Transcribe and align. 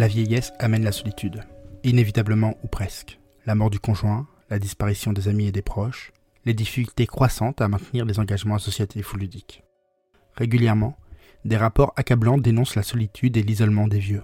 La 0.00 0.08
vieillesse 0.08 0.54
amène 0.58 0.82
la 0.82 0.92
solitude, 0.92 1.42
inévitablement 1.84 2.56
ou 2.62 2.68
presque. 2.68 3.20
La 3.44 3.54
mort 3.54 3.68
du 3.68 3.78
conjoint, 3.78 4.26
la 4.48 4.58
disparition 4.58 5.12
des 5.12 5.28
amis 5.28 5.48
et 5.48 5.52
des 5.52 5.60
proches, 5.60 6.14
les 6.46 6.54
difficultés 6.54 7.06
croissantes 7.06 7.60
à 7.60 7.68
maintenir 7.68 8.06
les 8.06 8.18
engagements 8.18 8.54
associatifs 8.54 9.12
ou 9.12 9.18
ludiques. 9.18 9.62
Régulièrement, 10.32 10.96
des 11.44 11.58
rapports 11.58 11.92
accablants 11.96 12.38
dénoncent 12.38 12.76
la 12.76 12.82
solitude 12.82 13.36
et 13.36 13.42
l'isolement 13.42 13.88
des 13.88 13.98
vieux. 13.98 14.22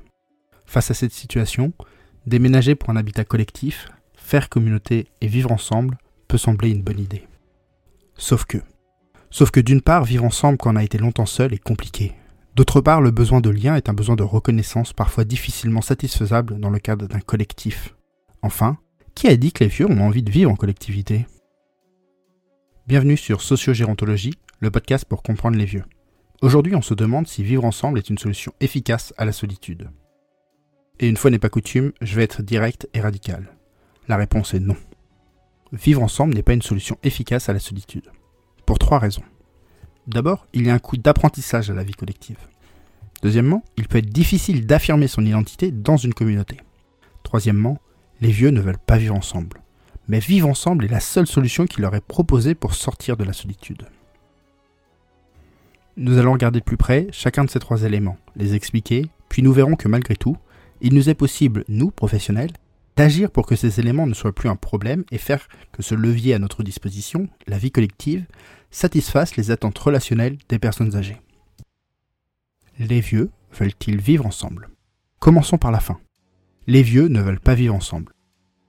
Face 0.64 0.90
à 0.90 0.94
cette 0.94 1.12
situation, 1.12 1.74
déménager 2.24 2.74
pour 2.74 2.88
un 2.88 2.96
habitat 2.96 3.26
collectif, 3.26 3.90
faire 4.14 4.48
communauté 4.48 5.08
et 5.20 5.26
vivre 5.26 5.52
ensemble 5.52 5.98
peut 6.26 6.38
sembler 6.38 6.70
une 6.70 6.84
bonne 6.84 7.00
idée. 7.00 7.28
Sauf 8.16 8.46
que, 8.46 8.62
sauf 9.28 9.50
que 9.50 9.60
d'une 9.60 9.82
part, 9.82 10.04
vivre 10.04 10.24
ensemble 10.24 10.56
quand 10.56 10.72
on 10.72 10.76
a 10.76 10.84
été 10.84 10.96
longtemps 10.96 11.26
seul 11.26 11.52
est 11.52 11.62
compliqué. 11.62 12.14
D'autre 12.56 12.80
part, 12.80 13.02
le 13.02 13.10
besoin 13.10 13.42
de 13.42 13.50
lien 13.50 13.76
est 13.76 13.90
un 13.90 13.92
besoin 13.92 14.16
de 14.16 14.22
reconnaissance 14.22 14.94
parfois 14.94 15.24
difficilement 15.24 15.82
satisfaisable 15.82 16.58
dans 16.58 16.70
le 16.70 16.78
cadre 16.78 17.06
d'un 17.06 17.20
collectif. 17.20 17.94
Enfin, 18.40 18.78
qui 19.14 19.28
a 19.28 19.36
dit 19.36 19.52
que 19.52 19.62
les 19.62 19.68
vieux 19.68 19.84
ont 19.84 20.00
envie 20.00 20.22
de 20.22 20.30
vivre 20.30 20.50
en 20.50 20.56
collectivité? 20.56 21.26
Bienvenue 22.86 23.18
sur 23.18 23.42
Sociogérontologie, 23.42 24.38
le 24.60 24.70
podcast 24.70 25.04
pour 25.04 25.22
comprendre 25.22 25.58
les 25.58 25.66
vieux. 25.66 25.84
Aujourd'hui, 26.40 26.74
on 26.74 26.80
se 26.80 26.94
demande 26.94 27.26
si 27.26 27.44
vivre 27.44 27.66
ensemble 27.66 27.98
est 27.98 28.08
une 28.08 28.16
solution 28.16 28.54
efficace 28.60 29.12
à 29.18 29.26
la 29.26 29.32
solitude. 29.32 29.90
Et 30.98 31.10
une 31.10 31.18
fois 31.18 31.30
n'est 31.30 31.38
pas 31.38 31.50
coutume, 31.50 31.92
je 32.00 32.16
vais 32.16 32.24
être 32.24 32.40
direct 32.40 32.88
et 32.94 33.02
radical. 33.02 33.54
La 34.08 34.16
réponse 34.16 34.54
est 34.54 34.60
non. 34.60 34.76
Vivre 35.72 36.02
ensemble 36.02 36.32
n'est 36.32 36.42
pas 36.42 36.54
une 36.54 36.62
solution 36.62 36.96
efficace 37.02 37.50
à 37.50 37.52
la 37.52 37.58
solitude. 37.58 38.10
Pour 38.64 38.78
trois 38.78 38.98
raisons. 38.98 39.24
D'abord, 40.06 40.46
il 40.52 40.66
y 40.66 40.70
a 40.70 40.74
un 40.74 40.78
coût 40.78 40.96
d'apprentissage 40.96 41.70
à 41.70 41.74
la 41.74 41.82
vie 41.82 41.94
collective. 41.94 42.38
Deuxièmement, 43.22 43.64
il 43.76 43.88
peut 43.88 43.98
être 43.98 44.10
difficile 44.10 44.66
d'affirmer 44.66 45.08
son 45.08 45.24
identité 45.24 45.72
dans 45.72 45.96
une 45.96 46.14
communauté. 46.14 46.58
Troisièmement, 47.22 47.78
les 48.20 48.30
vieux 48.30 48.50
ne 48.50 48.60
veulent 48.60 48.78
pas 48.78 48.98
vivre 48.98 49.16
ensemble. 49.16 49.60
Mais 50.08 50.20
vivre 50.20 50.48
ensemble 50.48 50.84
est 50.84 50.88
la 50.88 51.00
seule 51.00 51.26
solution 51.26 51.66
qui 51.66 51.80
leur 51.80 51.94
est 51.94 52.00
proposée 52.00 52.54
pour 52.54 52.74
sortir 52.74 53.16
de 53.16 53.24
la 53.24 53.32
solitude. 53.32 53.86
Nous 55.96 56.18
allons 56.18 56.34
regarder 56.34 56.60
de 56.60 56.64
plus 56.64 56.76
près 56.76 57.08
chacun 57.10 57.44
de 57.44 57.50
ces 57.50 57.58
trois 57.58 57.82
éléments, 57.82 58.18
les 58.36 58.54
expliquer, 58.54 59.06
puis 59.28 59.42
nous 59.42 59.52
verrons 59.52 59.74
que 59.74 59.88
malgré 59.88 60.14
tout, 60.14 60.36
il 60.80 60.94
nous 60.94 61.08
est 61.08 61.14
possible, 61.14 61.64
nous, 61.68 61.90
professionnels, 61.90 62.52
d'agir 62.96 63.30
pour 63.30 63.46
que 63.46 63.56
ces 63.56 63.80
éléments 63.80 64.06
ne 64.06 64.14
soient 64.14 64.34
plus 64.34 64.48
un 64.48 64.56
problème 64.56 65.04
et 65.10 65.18
faire 65.18 65.48
que 65.72 65.82
ce 65.82 65.94
levier 65.94 66.34
à 66.34 66.38
notre 66.38 66.62
disposition, 66.62 67.28
la 67.46 67.58
vie 67.58 67.70
collective, 67.70 68.26
satisfasse 68.70 69.36
les 69.36 69.50
attentes 69.50 69.78
relationnelles 69.78 70.38
des 70.48 70.58
personnes 70.58 70.96
âgées. 70.96 71.20
Les 72.78 73.00
vieux 73.00 73.30
veulent-ils 73.58 74.00
vivre 74.00 74.26
ensemble? 74.26 74.68
Commençons 75.18 75.58
par 75.58 75.70
la 75.70 75.80
fin. 75.80 75.98
Les 76.66 76.82
vieux 76.82 77.08
ne 77.08 77.22
veulent 77.22 77.40
pas 77.40 77.54
vivre 77.54 77.74
ensemble. 77.74 78.12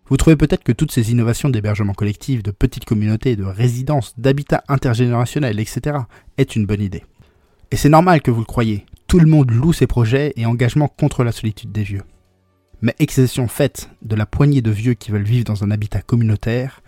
Vous 0.10 0.16
trouvez 0.16 0.38
peut-être 0.38 0.64
que 0.64 0.72
toutes 0.72 0.92
ces 0.92 1.12
innovations 1.12 1.50
d'hébergement 1.50 1.94
collectif, 1.94 2.42
de 2.42 2.52
petites 2.52 2.86
communautés, 2.86 3.36
de 3.36 3.44
résidences, 3.44 4.14
d'habitat 4.18 4.64
intergénérationnel, 4.70 5.60
etc. 5.60 5.98
est 6.38 6.56
une 6.56 6.66
bonne 6.66 6.82
idée. 6.82 7.04
Et 7.72 7.76
c'est 7.76 7.90
normal 7.90 8.22
que 8.22 8.32
vous 8.32 8.40
le 8.40 8.46
croyez. 8.46 8.86
Tout 9.08 9.20
le 9.20 9.26
monde 9.26 9.52
loue 9.52 9.74
ses 9.74 9.88
projets 9.88 10.32
et 10.38 10.46
engagements 10.46 10.88
contre 10.88 11.26
la 11.26 11.34
solitude 11.34 11.74
des 11.74 11.84
vieux. 11.84 12.04
Mais 12.82 12.96
exception 13.00 13.48
faite 13.48 13.90
de 14.02 14.16
la 14.16 14.26
poignée 14.26 14.62
de 14.62 14.72
vieux 14.72 14.94
qui 14.94 15.12
veulent 15.12 15.24
vivre 15.24 15.46
dans 15.46 15.64
un 15.66 15.72
habitat 15.72 16.02
communautaire, 16.02 16.82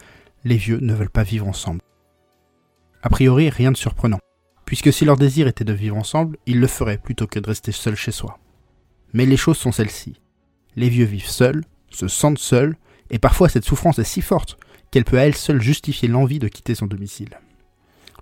les 0.45 0.57
vieux 0.57 0.79
ne 0.79 0.93
veulent 0.93 1.09
pas 1.09 1.23
vivre 1.23 1.47
ensemble. 1.47 1.81
A 3.01 3.09
priori, 3.09 3.49
rien 3.49 3.71
de 3.71 3.77
surprenant, 3.77 4.19
puisque 4.65 4.91
si 4.91 5.05
leur 5.05 5.17
désir 5.17 5.47
était 5.47 5.63
de 5.63 5.73
vivre 5.73 5.95
ensemble, 5.95 6.37
ils 6.45 6.59
le 6.59 6.67
feraient 6.67 6.97
plutôt 6.97 7.27
que 7.27 7.39
de 7.39 7.47
rester 7.47 7.71
seuls 7.71 7.95
chez 7.95 8.11
soi. 8.11 8.39
Mais 9.13 9.25
les 9.25 9.37
choses 9.37 9.57
sont 9.57 9.71
celles-ci. 9.71 10.19
Les 10.75 10.89
vieux 10.89 11.05
vivent 11.05 11.29
seuls, 11.29 11.63
se 11.89 12.07
sentent 12.07 12.39
seuls, 12.39 12.75
et 13.09 13.19
parfois 13.19 13.49
cette 13.49 13.65
souffrance 13.65 13.99
est 13.99 14.03
si 14.03 14.21
forte 14.21 14.57
qu'elle 14.91 15.05
peut 15.05 15.17
à 15.17 15.25
elle 15.25 15.35
seule 15.35 15.61
justifier 15.61 16.07
l'envie 16.07 16.39
de 16.39 16.47
quitter 16.47 16.75
son 16.75 16.87
domicile. 16.87 17.39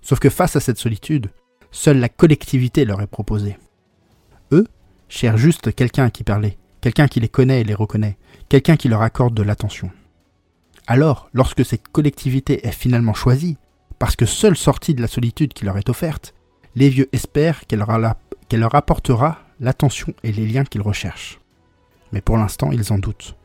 Sauf 0.02 0.18
que 0.20 0.30
face 0.30 0.56
à 0.56 0.60
cette 0.60 0.78
solitude, 0.78 1.30
seule 1.70 1.98
la 1.98 2.08
collectivité 2.08 2.84
leur 2.84 3.00
est 3.02 3.06
proposée. 3.06 3.58
Eux 4.52 4.66
cherchent 5.08 5.40
juste 5.40 5.74
quelqu'un 5.74 6.04
à 6.04 6.10
qui 6.10 6.24
parler, 6.24 6.56
quelqu'un 6.80 7.08
qui 7.08 7.20
les 7.20 7.28
connaît 7.28 7.60
et 7.60 7.64
les 7.64 7.74
reconnaît, 7.74 8.16
quelqu'un 8.48 8.76
qui 8.76 8.88
leur 8.88 9.02
accorde 9.02 9.34
de 9.34 9.42
l'attention. 9.42 9.90
Alors, 10.86 11.28
lorsque 11.34 11.64
cette 11.64 11.88
collectivité 11.88 12.66
est 12.66 12.72
finalement 12.72 13.14
choisie, 13.14 13.58
parce 13.98 14.16
que 14.16 14.26
seule 14.26 14.56
sortie 14.56 14.94
de 14.94 15.02
la 15.02 15.08
solitude 15.08 15.52
qui 15.52 15.64
leur 15.64 15.78
est 15.78 15.88
offerte, 15.88 16.34
les 16.74 16.88
vieux 16.88 17.08
espèrent 17.12 17.66
qu'elle 17.66 17.80
leur 17.80 18.74
apportera 18.74 19.38
l'attention 19.60 20.14
et 20.22 20.32
les 20.32 20.46
liens 20.46 20.64
qu'ils 20.64 20.82
recherchent. 20.82 21.40
Mais 22.12 22.20
pour 22.20 22.36
l'instant, 22.36 22.70
ils 22.72 22.92
en 22.92 22.98
doutent. 22.98 23.36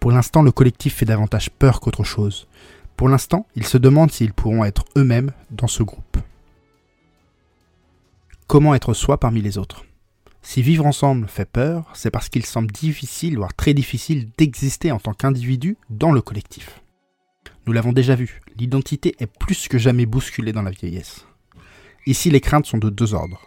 Pour 0.00 0.10
l'instant, 0.10 0.42
le 0.42 0.52
collectif 0.52 0.94
fait 0.94 1.04
davantage 1.04 1.50
peur 1.50 1.80
qu'autre 1.80 2.04
chose. 2.04 2.48
Pour 2.96 3.08
l'instant, 3.08 3.46
ils 3.54 3.66
se 3.66 3.78
demandent 3.78 4.10
s'ils 4.10 4.32
pourront 4.32 4.64
être 4.64 4.84
eux-mêmes 4.96 5.32
dans 5.50 5.66
ce 5.66 5.82
groupe. 5.82 6.18
Comment 8.46 8.74
être 8.74 8.94
soi 8.94 9.20
parmi 9.20 9.42
les 9.42 9.58
autres? 9.58 9.84
Si 10.40 10.62
vivre 10.62 10.86
ensemble 10.86 11.28
fait 11.28 11.44
peur, 11.44 11.90
c'est 11.94 12.10
parce 12.10 12.28
qu'il 12.28 12.46
semble 12.46 12.70
difficile, 12.70 13.36
voire 13.36 13.54
très 13.54 13.74
difficile, 13.74 14.30
d'exister 14.38 14.90
en 14.90 14.98
tant 14.98 15.12
qu'individu 15.12 15.76
dans 15.90 16.12
le 16.12 16.22
collectif. 16.22 16.80
Nous 17.68 17.74
l'avons 17.74 17.92
déjà 17.92 18.14
vu, 18.14 18.40
l'identité 18.56 19.14
est 19.18 19.26
plus 19.26 19.68
que 19.68 19.76
jamais 19.76 20.06
bousculée 20.06 20.54
dans 20.54 20.62
la 20.62 20.70
vieillesse. 20.70 21.26
Ici, 22.06 22.30
les 22.30 22.40
craintes 22.40 22.64
sont 22.64 22.78
de 22.78 22.88
deux 22.88 23.12
ordres. 23.12 23.42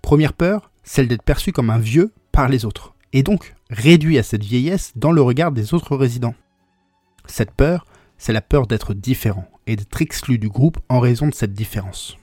Première 0.00 0.32
peur, 0.32 0.70
celle 0.82 1.08
d'être 1.08 1.22
perçu 1.22 1.52
comme 1.52 1.68
un 1.68 1.78
vieux 1.78 2.10
par 2.32 2.48
les 2.48 2.64
autres, 2.64 2.94
et 3.12 3.22
donc 3.22 3.54
réduit 3.68 4.16
à 4.16 4.22
cette 4.22 4.44
vieillesse 4.44 4.92
dans 4.96 5.12
le 5.12 5.20
regard 5.20 5.52
des 5.52 5.74
autres 5.74 5.94
résidents. 5.94 6.34
Cette 7.26 7.50
peur, 7.50 7.84
c'est 8.16 8.32
la 8.32 8.40
peur 8.40 8.66
d'être 8.66 8.94
différent 8.94 9.46
et 9.66 9.76
d'être 9.76 10.00
exclu 10.00 10.38
du 10.38 10.48
groupe 10.48 10.78
en 10.88 10.98
raison 10.98 11.26
de 11.26 11.34
cette 11.34 11.52
différence. 11.52 12.16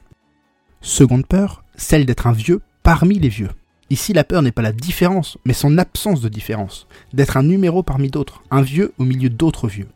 Seconde 0.81 1.27
peur, 1.27 1.63
celle 1.75 2.07
d'être 2.07 2.25
un 2.25 2.33
vieux 2.33 2.63
parmi 2.81 3.19
les 3.19 3.29
vieux. 3.29 3.51
Ici, 3.91 4.11
la 4.11 4.23
peur 4.23 4.41
n'est 4.41 4.51
pas 4.51 4.63
la 4.63 4.71
différence, 4.73 5.37
mais 5.45 5.53
son 5.53 5.77
absence 5.77 6.19
de 6.19 6.29
différence, 6.29 6.87
d'être 7.13 7.37
un 7.37 7.43
numéro 7.43 7.83
parmi 7.83 8.09
d'autres, 8.09 8.41
un 8.49 8.63
vieux 8.63 8.91
au 8.97 9.03
milieu 9.03 9.29
d'autres 9.29 9.67
vieux. 9.67 9.87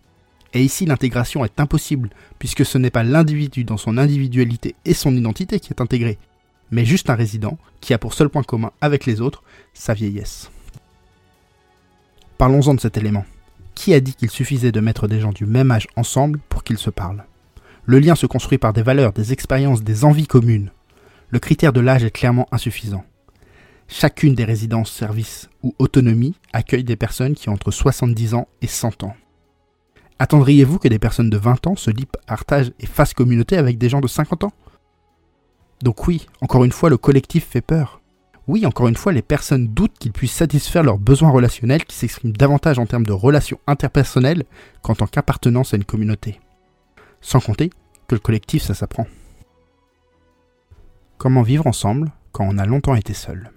Et 0.53 0.63
ici, 0.63 0.85
l'intégration 0.85 1.45
est 1.45 1.59
impossible, 1.59 2.09
puisque 2.39 2.65
ce 2.65 2.77
n'est 2.77 2.89
pas 2.89 3.03
l'individu 3.03 3.63
dans 3.63 3.77
son 3.77 3.97
individualité 3.97 4.75
et 4.85 4.93
son 4.93 5.15
identité 5.15 5.59
qui 5.59 5.71
est 5.71 5.81
intégré, 5.81 6.17
mais 6.71 6.85
juste 6.85 7.09
un 7.09 7.15
résident 7.15 7.57
qui 7.79 7.93
a 7.93 7.97
pour 7.97 8.13
seul 8.13 8.29
point 8.29 8.43
commun 8.43 8.71
avec 8.81 9.05
les 9.05 9.21
autres 9.21 9.43
sa 9.73 9.93
vieillesse. 9.93 10.51
Parlons-en 12.37 12.73
de 12.73 12.79
cet 12.79 12.97
élément. 12.97 13.25
Qui 13.75 13.93
a 13.93 13.99
dit 13.99 14.15
qu'il 14.15 14.29
suffisait 14.29 14.71
de 14.71 14.79
mettre 14.79 15.07
des 15.07 15.19
gens 15.19 15.31
du 15.31 15.45
même 15.45 15.71
âge 15.71 15.87
ensemble 15.95 16.39
pour 16.49 16.63
qu'ils 16.63 16.77
se 16.77 16.89
parlent? 16.89 17.23
Le 17.85 17.99
lien 17.99 18.15
se 18.15 18.25
construit 18.25 18.57
par 18.57 18.73
des 18.73 18.83
valeurs, 18.83 19.13
des 19.13 19.33
expériences, 19.33 19.83
des 19.83 20.05
envies 20.05 20.27
communes. 20.27 20.71
Le 21.29 21.39
critère 21.39 21.73
de 21.73 21.79
l'âge 21.79 22.03
est 22.03 22.11
clairement 22.11 22.47
insuffisant. 22.51 23.05
Chacune 23.87 24.35
des 24.35 24.45
résidences, 24.45 24.91
services 24.91 25.49
ou 25.63 25.75
autonomie 25.79 26.35
accueille 26.53 26.83
des 26.83 26.95
personnes 26.95 27.35
qui 27.35 27.49
ont 27.49 27.53
entre 27.53 27.71
70 27.71 28.33
ans 28.33 28.47
et 28.61 28.67
100 28.67 29.03
ans. 29.03 29.15
Attendriez-vous 30.21 30.77
que 30.77 30.87
des 30.87 30.99
personnes 30.99 31.31
de 31.31 31.37
20 31.37 31.65
ans 31.65 31.75
se 31.75 31.89
lient, 31.89 32.05
partagent 32.27 32.73
et 32.79 32.85
fassent 32.85 33.15
communauté 33.15 33.57
avec 33.57 33.79
des 33.79 33.89
gens 33.89 34.01
de 34.01 34.07
50 34.07 34.43
ans? 34.43 34.51
Donc 35.81 36.05
oui, 36.05 36.27
encore 36.41 36.63
une 36.63 36.71
fois, 36.71 36.91
le 36.91 36.97
collectif 36.97 37.47
fait 37.47 37.61
peur. 37.61 38.01
Oui, 38.47 38.67
encore 38.67 38.87
une 38.87 38.95
fois, 38.95 39.13
les 39.13 39.23
personnes 39.23 39.69
doutent 39.69 39.97
qu'ils 39.97 40.11
puissent 40.11 40.35
satisfaire 40.35 40.83
leurs 40.83 40.99
besoins 40.99 41.31
relationnels 41.31 41.85
qui 41.85 41.95
s'expriment 41.95 42.33
davantage 42.33 42.77
en 42.77 42.85
termes 42.85 43.07
de 43.07 43.11
relations 43.11 43.59
interpersonnelles 43.65 44.43
qu'en 44.83 44.93
tant 44.93 45.07
qu'appartenance 45.07 45.73
à 45.73 45.77
une 45.77 45.85
communauté. 45.85 46.39
Sans 47.19 47.39
compter 47.39 47.71
que 48.07 48.13
le 48.13 48.19
collectif, 48.19 48.61
ça 48.61 48.75
s'apprend. 48.75 49.07
Comment 51.17 51.41
vivre 51.41 51.65
ensemble 51.65 52.11
quand 52.31 52.47
on 52.47 52.59
a 52.59 52.67
longtemps 52.67 52.93
été 52.93 53.15
seul? 53.15 53.49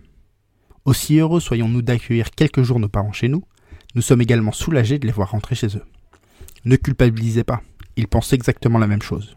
Aussi 0.86 1.18
heureux 1.18 1.40
soyons-nous 1.40 1.82
d'accueillir 1.82 2.30
quelques 2.30 2.62
jours 2.62 2.80
nos 2.80 2.88
parents 2.88 3.12
chez 3.12 3.28
nous, 3.28 3.44
nous 3.94 4.00
sommes 4.00 4.22
également 4.22 4.52
soulagés 4.52 4.98
de 4.98 5.06
les 5.06 5.12
voir 5.12 5.32
rentrer 5.32 5.56
chez 5.56 5.76
eux. 5.76 5.84
Ne 6.64 6.76
culpabilisez 6.76 7.44
pas, 7.44 7.62
ils 7.96 8.08
pensent 8.08 8.32
exactement 8.32 8.78
la 8.78 8.86
même 8.86 9.02
chose. 9.02 9.34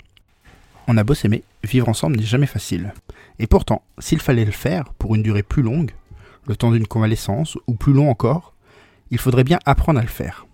On 0.88 0.95
a 0.95 1.03
beau 1.03 1.13
s'aimer, 1.13 1.44
vivre 1.63 1.89
ensemble 1.89 2.15
n'est 2.15 2.24
jamais 2.24 2.47
facile. 2.47 2.94
Et 3.39 3.47
pourtant, 3.47 3.83
s'il 4.00 4.21
fallait 4.21 4.45
le 4.45 4.51
faire 4.51 4.94
pour 4.94 5.13
une 5.13 5.24
durée 5.24 5.44
plus 5.44 5.62
longue, 5.62 5.91
le 6.47 6.56
temps 6.56 6.71
d'une 6.71 6.88
convalescence, 6.88 7.57
ou 7.68 7.75
plus 7.75 7.91
long 7.91 8.09
encore, 8.09 8.53
il 9.12 9.18
faudrait 9.18 9.44
bien 9.44 9.59
apprendre 9.65 10.00
à 10.00 10.03
le 10.03 10.07
faire. 10.07 10.47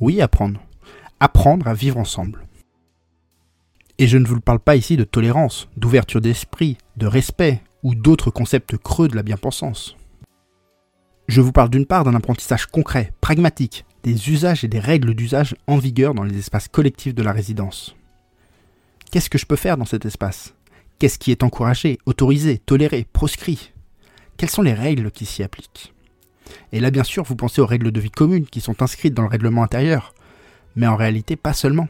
Oui, 0.00 0.20
apprendre. 0.20 0.60
Apprendre 1.20 1.68
à 1.68 1.74
vivre 1.74 1.98
ensemble. 1.98 2.44
Et 3.98 4.08
je 4.08 4.18
ne 4.18 4.26
vous 4.26 4.40
parle 4.40 4.58
pas 4.58 4.76
ici 4.76 4.96
de 4.96 5.04
tolérance, 5.04 5.68
d'ouverture 5.76 6.20
d'esprit, 6.20 6.76
de 6.96 7.06
respect, 7.06 7.62
ou 7.84 7.94
d'autres 7.94 8.32
concepts 8.32 8.76
creux 8.76 9.06
de 9.06 9.14
la 9.14 9.22
bien-pensance. 9.22 9.96
Je 11.28 11.40
vous 11.40 11.52
parle 11.52 11.70
d'une 11.70 11.86
part 11.86 12.02
d'un 12.02 12.14
apprentissage 12.14 12.66
concret, 12.66 13.12
pragmatique, 13.20 13.85
des 14.02 14.30
usages 14.30 14.64
et 14.64 14.68
des 14.68 14.78
règles 14.78 15.14
d'usage 15.14 15.56
en 15.66 15.78
vigueur 15.78 16.14
dans 16.14 16.22
les 16.22 16.38
espaces 16.38 16.68
collectifs 16.68 17.14
de 17.14 17.22
la 17.22 17.32
résidence. 17.32 17.96
Qu'est-ce 19.10 19.30
que 19.30 19.38
je 19.38 19.46
peux 19.46 19.56
faire 19.56 19.76
dans 19.76 19.84
cet 19.84 20.04
espace? 20.04 20.54
Qu'est-ce 20.98 21.18
qui 21.18 21.30
est 21.30 21.42
encouragé, 21.42 21.98
autorisé, 22.06 22.58
toléré, 22.58 23.06
proscrit? 23.12 23.72
Quelles 24.36 24.50
sont 24.50 24.62
les 24.62 24.74
règles 24.74 25.10
qui 25.10 25.26
s'y 25.26 25.42
appliquent? 25.42 25.92
Et 26.72 26.80
là, 26.80 26.90
bien 26.90 27.04
sûr, 27.04 27.24
vous 27.24 27.36
pensez 27.36 27.60
aux 27.60 27.66
règles 27.66 27.92
de 27.92 28.00
vie 28.00 28.10
communes 28.10 28.46
qui 28.46 28.60
sont 28.60 28.82
inscrites 28.82 29.14
dans 29.14 29.22
le 29.22 29.28
règlement 29.28 29.62
intérieur. 29.62 30.14
Mais 30.74 30.86
en 30.86 30.96
réalité, 30.96 31.36
pas 31.36 31.52
seulement. 31.52 31.88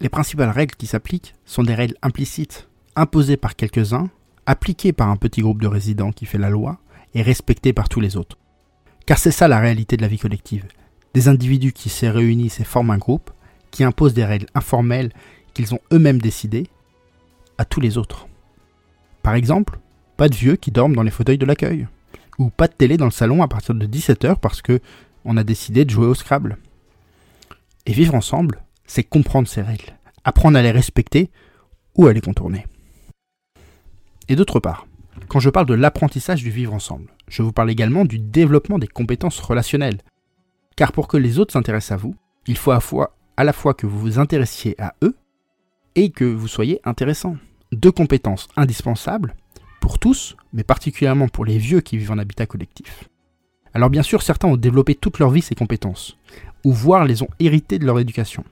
Les 0.00 0.08
principales 0.08 0.50
règles 0.50 0.74
qui 0.74 0.86
s'appliquent 0.86 1.34
sont 1.44 1.62
des 1.62 1.74
règles 1.74 1.96
implicites, 2.02 2.68
imposées 2.96 3.36
par 3.36 3.56
quelques-uns, 3.56 4.10
appliquées 4.46 4.92
par 4.92 5.08
un 5.08 5.16
petit 5.16 5.40
groupe 5.40 5.62
de 5.62 5.68
résidents 5.68 6.12
qui 6.12 6.26
fait 6.26 6.38
la 6.38 6.50
loi, 6.50 6.78
et 7.14 7.22
respectées 7.22 7.72
par 7.72 7.88
tous 7.88 8.00
les 8.00 8.16
autres. 8.16 8.38
Car 9.06 9.18
c'est 9.18 9.30
ça 9.30 9.48
la 9.48 9.58
réalité 9.58 9.96
de 9.96 10.02
la 10.02 10.08
vie 10.08 10.18
collective. 10.18 10.66
Des 11.14 11.28
individus 11.28 11.72
qui 11.72 11.88
se 11.88 12.06
réunissent 12.06 12.60
et 12.60 12.64
forment 12.64 12.92
un 12.92 12.98
groupe, 12.98 13.30
qui 13.70 13.84
imposent 13.84 14.14
des 14.14 14.24
règles 14.24 14.46
informelles 14.54 15.12
qu'ils 15.54 15.74
ont 15.74 15.80
eux-mêmes 15.92 16.20
décidées, 16.20 16.68
à 17.58 17.64
tous 17.64 17.80
les 17.80 17.98
autres. 17.98 18.28
Par 19.22 19.34
exemple, 19.34 19.78
pas 20.16 20.28
de 20.28 20.34
vieux 20.34 20.56
qui 20.56 20.70
dorment 20.70 20.96
dans 20.96 21.02
les 21.02 21.10
fauteuils 21.10 21.38
de 21.38 21.46
l'accueil, 21.46 21.86
ou 22.38 22.50
pas 22.50 22.68
de 22.68 22.72
télé 22.72 22.96
dans 22.96 23.04
le 23.04 23.10
salon 23.10 23.42
à 23.42 23.48
partir 23.48 23.74
de 23.74 23.86
17h 23.86 24.36
parce 24.36 24.62
que 24.62 24.80
on 25.24 25.36
a 25.36 25.44
décidé 25.44 25.84
de 25.84 25.90
jouer 25.90 26.06
au 26.06 26.14
Scrabble. 26.14 26.58
Et 27.86 27.92
vivre 27.92 28.14
ensemble, 28.14 28.62
c'est 28.86 29.04
comprendre 29.04 29.48
ces 29.48 29.62
règles, 29.62 29.96
apprendre 30.24 30.58
à 30.58 30.62
les 30.62 30.70
respecter 30.70 31.30
ou 31.94 32.06
à 32.06 32.12
les 32.12 32.20
contourner. 32.20 32.66
Et 34.28 34.36
d'autre 34.36 34.60
part, 34.60 34.86
quand 35.28 35.40
je 35.40 35.50
parle 35.50 35.66
de 35.66 35.74
l'apprentissage 35.74 36.42
du 36.42 36.50
vivre 36.50 36.74
ensemble, 36.74 37.10
je 37.28 37.42
vous 37.42 37.52
parle 37.52 37.70
également 37.70 38.04
du 38.04 38.18
développement 38.18 38.78
des 38.78 38.88
compétences 38.88 39.40
relationnelles. 39.40 40.00
Car 40.76 40.92
pour 40.92 41.08
que 41.08 41.16
les 41.16 41.38
autres 41.38 41.52
s'intéressent 41.52 41.92
à 41.92 41.96
vous, 41.96 42.14
il 42.46 42.56
faut 42.56 42.72
à, 42.72 43.44
la 43.44 43.52
fois 43.52 43.74
que 43.74 43.86
vous 43.86 43.98
vous 43.98 44.18
intéressiez 44.18 44.74
à 44.80 44.94
eux 45.02 45.14
et 45.94 46.10
que 46.10 46.24
vous 46.24 46.48
soyez 46.48 46.80
intéressant. 46.84 47.36
Deux 47.72 47.92
compétences 47.92 48.48
indispensables 48.56 49.34
pour 49.80 49.98
tous, 49.98 50.36
mais 50.52 50.64
particulièrement 50.64 51.28
pour 51.28 51.44
les 51.44 51.58
vieux 51.58 51.80
qui 51.80 51.98
vivent 51.98 52.12
en 52.12 52.18
habitat 52.18 52.46
collectif. 52.46 53.08
Alors 53.74 53.90
bien 53.90 54.02
sûr, 54.02 54.22
certains 54.22 54.48
ont 54.48 54.56
développé 54.56 54.94
toute 54.94 55.18
leur 55.18 55.30
vie 55.30 55.42
ces 55.42 55.54
compétences, 55.54 56.18
ou 56.64 56.72
voire 56.72 57.04
les 57.04 57.22
ont 57.22 57.28
héritées 57.40 57.78
de 57.78 57.86
leur 57.86 57.98
éducation. 57.98 58.44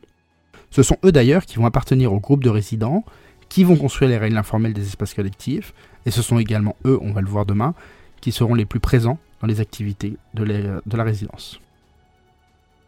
Ce 0.71 0.83
sont 0.83 0.97
eux 1.05 1.13
d'ailleurs 1.13 1.45
qui 1.45 1.57
vont 1.57 1.67
appartenir 1.67 2.13
au 2.13 2.21
groupe 2.21 2.43
de 2.43 2.49
résidents, 2.49 3.05
qui 3.49 3.65
vont 3.65 3.77
construire 3.77 4.11
les 4.11 4.19
règles 4.19 4.39
informelles 4.39 4.73
des 4.73 4.87
espaces 4.87 5.15
collectifs, 5.15 5.75
et 6.07 6.11
ce 6.11 6.23
sont 6.23 6.39
également 6.39 6.77
eux, 6.85 6.99
on 7.03 7.13
va 7.13 7.21
le 7.21 7.29
voir 7.29 7.47
demain, 7.47 7.75
qui 8.21 8.33
seront 8.33 8.55
les 8.55 8.67
plus 8.67 8.81
présents 8.81 9.19
dans 9.41 9.47
les 9.47 9.61
activités 9.61 10.17
de, 10.35 10.45
la 10.45 11.05
résidence. 11.05 11.61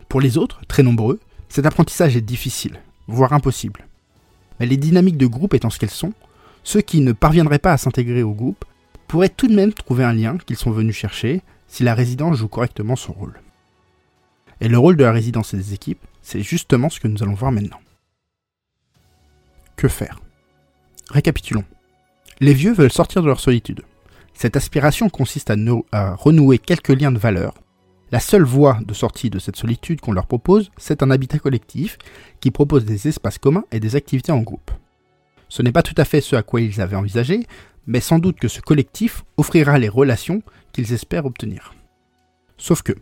Pour 0.08 0.20
les 0.20 0.38
autres, 0.38 0.60
très 0.66 0.82
nombreux, 0.82 1.20
cet 1.48 1.66
apprentissage 1.66 2.16
est 2.16 2.20
difficile, 2.20 2.80
voire 3.06 3.32
impossible. 3.32 3.86
Mais 4.60 4.66
les 4.66 4.76
dynamiques 4.76 5.16
de 5.16 5.26
groupe 5.26 5.54
étant 5.54 5.70
ce 5.70 5.78
qu'elles 5.78 5.90
sont, 5.90 6.12
ceux 6.64 6.80
qui 6.80 7.00
ne 7.00 7.12
parviendraient 7.12 7.58
pas 7.58 7.72
à 7.72 7.78
s'intégrer 7.78 8.22
au 8.22 8.32
groupe 8.32 8.64
pourraient 9.08 9.28
tout 9.28 9.48
de 9.48 9.54
même 9.54 9.72
trouver 9.72 10.04
un 10.04 10.12
lien 10.12 10.36
qu'ils 10.38 10.56
sont 10.56 10.70
venus 10.70 10.96
chercher 10.96 11.42
si 11.66 11.82
la 11.82 11.94
résidence 11.94 12.36
joue 12.36 12.48
correctement 12.48 12.96
son 12.96 13.12
rôle. 13.12 13.40
Et 14.60 14.68
le 14.68 14.78
rôle 14.78 14.96
de 14.96 15.04
la 15.04 15.12
résidence 15.12 15.54
et 15.54 15.56
des 15.56 15.74
équipes, 15.74 16.04
c'est 16.20 16.42
justement 16.42 16.88
ce 16.88 17.00
que 17.00 17.08
nous 17.08 17.22
allons 17.22 17.34
voir 17.34 17.50
maintenant. 17.50 17.80
Que 19.76 19.88
faire? 19.88 20.20
Récapitulons. 21.10 21.64
Les 22.42 22.54
vieux 22.54 22.72
veulent 22.72 22.90
sortir 22.90 23.22
de 23.22 23.28
leur 23.28 23.38
solitude. 23.38 23.82
Cette 24.34 24.56
aspiration 24.56 25.08
consiste 25.08 25.52
à, 25.92 26.14
renouer 26.16 26.58
quelques 26.58 26.88
liens 26.88 27.12
de 27.12 27.18
valeur. 27.18 27.54
La 28.10 28.18
seule 28.18 28.42
voie 28.42 28.80
de 28.84 28.92
sortie 28.94 29.30
de 29.30 29.38
cette 29.38 29.54
solitude 29.54 30.00
qu'on 30.00 30.10
leur 30.10 30.26
propose, 30.26 30.72
c'est 30.76 31.04
un 31.04 31.12
habitat 31.12 31.38
collectif 31.38 31.98
qui 32.40 32.50
propose 32.50 32.84
des 32.84 33.06
espaces 33.06 33.38
communs 33.38 33.62
et 33.70 33.78
des 33.78 33.94
activités 33.94 34.32
en 34.32 34.40
groupe. 34.40 34.72
Ce 35.48 35.62
n'est 35.62 35.70
pas 35.70 35.84
tout 35.84 35.94
à 35.96 36.04
fait 36.04 36.20
ce 36.20 36.34
à 36.34 36.42
quoi 36.42 36.60
ils 36.60 36.80
avaient 36.80 36.96
envisagé, 36.96 37.46
mais 37.86 38.00
sans 38.00 38.18
doute 38.18 38.40
que 38.40 38.48
ce 38.48 38.60
collectif 38.60 39.22
offrira 39.36 39.78
les 39.78 39.88
relations 39.88 40.42
qu'ils 40.72 40.92
espèrent 40.92 41.26
obtenir. 41.26 41.76
Sauf 42.58 42.82
que, 42.82 42.94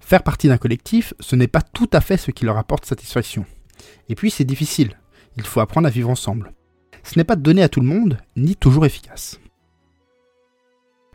Faire 0.00 0.22
partie 0.22 0.48
d'un 0.48 0.58
collectif, 0.58 1.14
ce 1.18 1.34
n'est 1.34 1.48
pas 1.48 1.62
tout 1.62 1.88
à 1.94 2.02
fait 2.02 2.18
ce 2.18 2.30
qui 2.30 2.44
leur 2.44 2.58
apporte 2.58 2.84
satisfaction. 2.84 3.46
Et 4.10 4.16
puis 4.16 4.30
c'est 4.30 4.44
difficile, 4.44 4.98
il 5.38 5.44
faut 5.44 5.60
apprendre 5.60 5.86
à 5.86 5.90
vivre 5.90 6.10
ensemble. 6.10 6.52
Ce 7.04 7.18
n'est 7.18 7.24
pas 7.24 7.36
donné 7.36 7.62
à 7.62 7.68
tout 7.68 7.80
le 7.80 7.86
monde, 7.86 8.18
ni 8.36 8.56
toujours 8.56 8.86
efficace. 8.86 9.40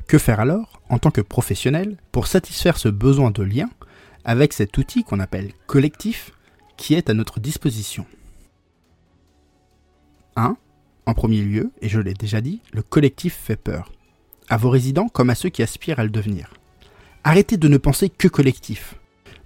Que 0.08 0.18
faire 0.18 0.40
alors, 0.40 0.82
en 0.90 1.00
tant 1.00 1.12
que 1.12 1.22
professionnel, 1.22 1.98
pour 2.12 2.28
satisfaire 2.28 2.78
ce 2.78 2.88
besoin 2.88 3.32
de 3.32 3.44
lien 3.44 3.70
avec 4.24 4.54
cet 4.54 4.78
outil 4.78 5.04
qu'on 5.04 5.20
appelle 5.20 5.52
collectif 5.66 6.32
qui 6.78 6.94
est 6.94 7.10
à 7.10 7.14
notre 7.14 7.40
disposition? 7.40 8.06
1. 10.38 10.56
En 11.06 11.14
premier 11.14 11.42
lieu, 11.42 11.72
et 11.82 11.90
je 11.90 12.00
l'ai 12.00 12.14
déjà 12.14 12.42
dit, 12.42 12.62
le 12.72 12.84
collectif 12.84 13.34
fait 13.34 13.56
peur. 13.56 13.92
À 14.50 14.58
vos 14.58 14.70
résidents 14.70 15.10
comme 15.10 15.30
à 15.30 15.36
ceux 15.36 15.50
qui 15.50 15.64
aspirent 15.64 16.00
à 16.00 16.04
le 16.04 16.10
devenir. 16.10 16.54
Arrêtez 17.24 17.58
de 17.58 17.68
ne 17.68 17.78
penser 17.78 18.10
que 18.10 18.28
collectif. 18.30 18.96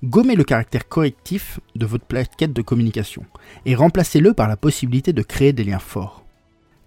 Gommez 0.03 0.35
le 0.35 0.43
caractère 0.43 0.88
correctif 0.88 1.59
de 1.75 1.85
votre 1.85 2.05
plaquette 2.05 2.53
de 2.53 2.61
communication 2.61 3.25
et 3.65 3.73
remplacez-le 3.73 4.33
par 4.33 4.47
la 4.47 4.57
possibilité 4.57 5.13
de 5.13 5.21
créer 5.21 5.53
des 5.53 5.63
liens 5.63 5.79
forts. 5.79 6.20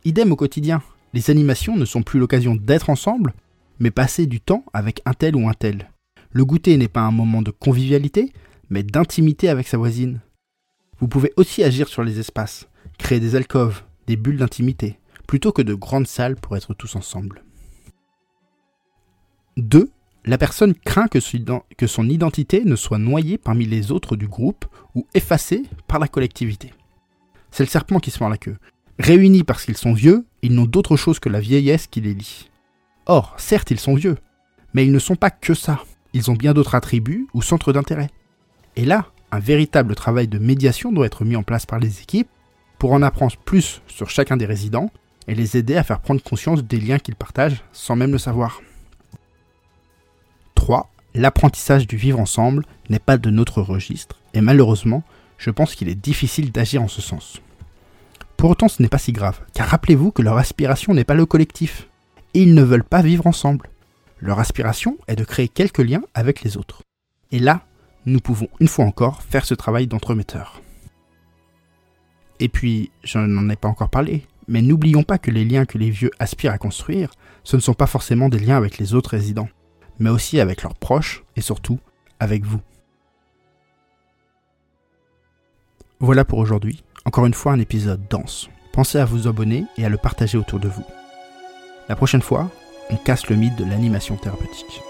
Idem 0.04 0.32
au 0.32 0.36
quotidien. 0.36 0.82
Les 1.12 1.30
animations 1.30 1.76
ne 1.76 1.84
sont 1.84 2.02
plus 2.02 2.18
l'occasion 2.18 2.56
d'être 2.56 2.90
ensemble, 2.90 3.34
mais 3.78 3.90
passer 3.90 4.26
du 4.26 4.40
temps 4.40 4.64
avec 4.72 5.00
un 5.06 5.14
tel 5.14 5.36
ou 5.36 5.48
un 5.48 5.54
tel. 5.54 5.90
Le 6.32 6.44
goûter 6.44 6.76
n'est 6.76 6.88
pas 6.88 7.02
un 7.02 7.10
moment 7.10 7.42
de 7.42 7.50
convivialité, 7.50 8.32
mais 8.68 8.82
d'intimité 8.82 9.48
avec 9.48 9.68
sa 9.68 9.78
voisine. 9.78 10.20
Vous 10.98 11.08
pouvez 11.08 11.32
aussi 11.36 11.62
agir 11.62 11.88
sur 11.88 12.02
les 12.02 12.18
espaces, 12.18 12.68
créer 12.98 13.20
des 13.20 13.36
alcôves, 13.36 13.82
des 14.06 14.16
bulles 14.16 14.38
d'intimité, 14.38 14.98
plutôt 15.26 15.52
que 15.52 15.62
de 15.62 15.74
grandes 15.74 16.06
salles 16.06 16.36
pour 16.36 16.56
être 16.56 16.74
tous 16.74 16.96
ensemble. 16.96 17.42
2 19.56 19.90
la 20.26 20.38
personne 20.38 20.74
craint 20.74 21.06
que 21.08 21.86
son 21.86 22.08
identité 22.08 22.64
ne 22.64 22.76
soit 22.76 22.98
noyée 22.98 23.36
parmi 23.36 23.66
les 23.66 23.92
autres 23.92 24.16
du 24.16 24.26
groupe 24.26 24.64
ou 24.94 25.06
effacée 25.12 25.64
par 25.86 25.98
la 25.98 26.08
collectivité. 26.08 26.72
C'est 27.50 27.62
le 27.62 27.68
serpent 27.68 27.98
qui 27.98 28.10
se 28.10 28.18
mord 28.20 28.30
la 28.30 28.38
queue. 28.38 28.56
Réunis 28.98 29.42
parce 29.42 29.64
qu'ils 29.64 29.76
sont 29.76 29.92
vieux, 29.92 30.24
ils 30.42 30.54
n'ont 30.54 30.66
d'autre 30.66 30.96
chose 30.96 31.18
que 31.18 31.28
la 31.28 31.40
vieillesse 31.40 31.86
qui 31.86 32.00
les 32.00 32.14
lie. 32.14 32.48
Or, 33.06 33.34
certes, 33.38 33.70
ils 33.70 33.80
sont 33.80 33.94
vieux, 33.94 34.16
mais 34.72 34.84
ils 34.84 34.92
ne 34.92 34.98
sont 34.98 35.16
pas 35.16 35.30
que 35.30 35.54
ça. 35.54 35.82
Ils 36.12 36.30
ont 36.30 36.34
bien 36.34 36.54
d'autres 36.54 36.74
attributs 36.74 37.26
ou 37.34 37.42
centres 37.42 37.72
d'intérêt. 37.72 38.10
Et 38.76 38.84
là, 38.84 39.06
un 39.32 39.40
véritable 39.40 39.96
travail 39.96 40.28
de 40.28 40.38
médiation 40.38 40.92
doit 40.92 41.06
être 41.06 41.24
mis 41.24 41.34
en 41.36 41.42
place 41.42 41.66
par 41.66 41.80
les 41.80 42.00
équipes 42.02 42.28
pour 42.78 42.92
en 42.92 43.02
apprendre 43.02 43.36
plus 43.44 43.82
sur 43.88 44.10
chacun 44.10 44.36
des 44.36 44.46
résidents 44.46 44.90
et 45.26 45.34
les 45.34 45.56
aider 45.56 45.76
à 45.76 45.82
faire 45.82 46.00
prendre 46.00 46.22
conscience 46.22 46.62
des 46.62 46.78
liens 46.78 46.98
qu'ils 46.98 47.16
partagent 47.16 47.64
sans 47.72 47.96
même 47.96 48.12
le 48.12 48.18
savoir. 48.18 48.60
3. 50.54 50.88
L'apprentissage 51.14 51.86
du 51.86 51.96
vivre 51.96 52.20
ensemble 52.20 52.64
n'est 52.90 52.98
pas 52.98 53.18
de 53.18 53.30
notre 53.30 53.60
registre, 53.60 54.20
et 54.34 54.40
malheureusement, 54.40 55.02
je 55.38 55.50
pense 55.50 55.74
qu'il 55.74 55.88
est 55.88 55.94
difficile 55.94 56.52
d'agir 56.52 56.82
en 56.82 56.88
ce 56.88 57.00
sens. 57.00 57.40
Pour 58.44 58.50
autant, 58.50 58.68
ce 58.68 58.82
n'est 58.82 58.90
pas 58.90 58.98
si 58.98 59.10
grave, 59.10 59.40
car 59.54 59.68
rappelez-vous 59.68 60.10
que 60.10 60.20
leur 60.20 60.36
aspiration 60.36 60.92
n'est 60.92 61.04
pas 61.04 61.14
le 61.14 61.24
collectif, 61.24 61.88
et 62.34 62.42
ils 62.42 62.52
ne 62.52 62.62
veulent 62.62 62.84
pas 62.84 63.00
vivre 63.00 63.26
ensemble. 63.26 63.70
Leur 64.20 64.38
aspiration 64.38 64.98
est 65.08 65.16
de 65.16 65.24
créer 65.24 65.48
quelques 65.48 65.78
liens 65.78 66.02
avec 66.12 66.42
les 66.42 66.58
autres. 66.58 66.82
Et 67.32 67.38
là, 67.38 67.62
nous 68.04 68.20
pouvons 68.20 68.48
une 68.60 68.68
fois 68.68 68.84
encore 68.84 69.22
faire 69.22 69.46
ce 69.46 69.54
travail 69.54 69.86
d'entremetteur. 69.86 70.60
Et 72.38 72.50
puis, 72.50 72.90
je 73.02 73.16
n'en 73.16 73.48
ai 73.48 73.56
pas 73.56 73.68
encore 73.68 73.88
parlé, 73.88 74.26
mais 74.46 74.60
n'oublions 74.60 75.04
pas 75.04 75.16
que 75.16 75.30
les 75.30 75.46
liens 75.46 75.64
que 75.64 75.78
les 75.78 75.88
vieux 75.88 76.10
aspirent 76.18 76.52
à 76.52 76.58
construire, 76.58 77.12
ce 77.44 77.56
ne 77.56 77.62
sont 77.62 77.72
pas 77.72 77.86
forcément 77.86 78.28
des 78.28 78.40
liens 78.40 78.58
avec 78.58 78.76
les 78.76 78.92
autres 78.92 79.12
résidents 79.12 79.48
mais 79.98 80.10
aussi 80.10 80.38
avec 80.38 80.62
leurs 80.64 80.74
proches 80.74 81.24
et 81.34 81.40
surtout 81.40 81.80
avec 82.20 82.44
vous. 82.44 82.60
Voilà 85.98 86.26
pour 86.26 86.40
aujourd'hui, 86.40 86.84
encore 87.04 87.26
une 87.26 87.34
fois 87.34 87.52
un 87.52 87.60
épisode 87.60 88.00
dense. 88.08 88.48
Pensez 88.72 88.98
à 88.98 89.04
vous 89.04 89.28
abonner 89.28 89.64
et 89.76 89.84
à 89.84 89.88
le 89.88 89.96
partager 89.96 90.38
autour 90.38 90.58
de 90.58 90.68
vous. 90.68 90.84
La 91.88 91.96
prochaine 91.96 92.22
fois, 92.22 92.50
on 92.90 92.96
casse 92.96 93.28
le 93.28 93.36
mythe 93.36 93.56
de 93.56 93.64
l'animation 93.64 94.16
thérapeutique. 94.16 94.82